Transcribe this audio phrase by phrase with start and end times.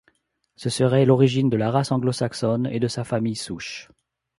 [0.55, 3.87] Ce serait l’origine de la race anglo-saxonne et de sa famille souche.